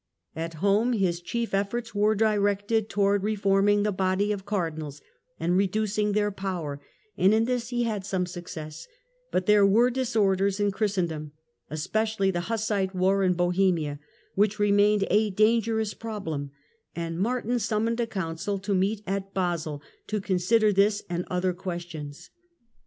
At 0.35 0.55
home 0.55 0.93
his 0.93 1.21
chief 1.21 1.53
efforts 1.53 1.93
were 1.93 2.15
directed 2.15 2.89
towards 2.89 3.23
reforming 3.23 3.83
the 3.83 3.91
body 3.91 4.31
of 4.31 4.47
Cardinals 4.47 4.99
and 5.39 5.55
reducing 5.55 6.13
their 6.13 6.31
power, 6.31 6.81
and 7.19 7.35
in 7.35 7.45
this 7.45 7.69
he 7.69 7.83
had 7.83 8.03
some 8.03 8.25
success; 8.25 8.87
but 9.29 9.45
there 9.45 9.63
were 9.63 9.91
disorders 9.91 10.59
in 10.59 10.71
Christendom, 10.71 11.33
especially 11.69 12.31
the 12.31 12.47
Hussite 12.49 12.95
war 12.95 13.21
in 13.21 13.33
Bohemia, 13.35 13.99
which 14.33 14.57
remained 14.57 15.05
a 15.11 15.29
dangerous 15.29 15.93
problem, 15.93 16.49
and 16.95 17.19
Martin 17.19 17.59
Summons 17.59 17.65
Summoned 17.65 17.99
a 17.99 18.07
Council 18.07 18.57
to 18.57 18.73
meet 18.73 19.03
at 19.05 19.35
Basle 19.35 19.83
to 20.07 20.19
consider 20.19 20.73
this 20.73 21.01
of 21.01 21.09
Basle" 21.29 21.37
^^^ 21.39 21.43
othcr 21.43 21.55
questious. 21.55 22.31